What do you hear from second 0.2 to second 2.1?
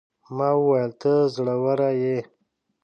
ما وويل: ته زړوره